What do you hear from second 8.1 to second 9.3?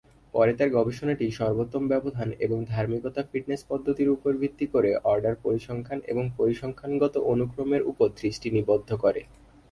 দৃষ্টি নিবদ্ধ করে।